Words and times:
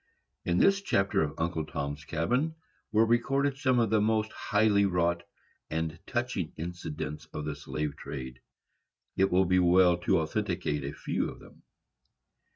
In 0.45 0.57
this 0.57 0.81
chapter 0.81 1.21
of 1.21 1.35
Uncle 1.37 1.63
Tom's 1.63 2.05
Cabin 2.05 2.55
were 2.91 3.05
recorded 3.05 3.59
some 3.59 3.77
of 3.77 3.91
the 3.91 4.01
most 4.01 4.31
highly 4.31 4.83
wrought 4.83 5.21
and 5.69 5.99
touching 6.07 6.53
incidents 6.57 7.25
of 7.31 7.45
the 7.45 7.55
slave 7.55 7.95
trade. 7.97 8.39
It 9.15 9.31
will 9.31 9.45
be 9.45 9.59
well 9.59 9.97
to 9.99 10.21
authenticate 10.21 10.83
a 10.83 10.91
few 10.91 11.29
of 11.29 11.37
them. 11.39 11.61